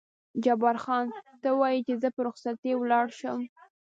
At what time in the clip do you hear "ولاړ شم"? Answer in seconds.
2.77-3.39